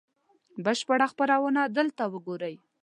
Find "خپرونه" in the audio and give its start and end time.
1.11-1.61